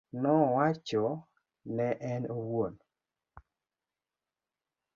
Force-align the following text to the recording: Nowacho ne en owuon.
Nowacho 0.21 1.03
ne 1.75 1.87
en 2.11 2.23
owuon. 2.37 2.73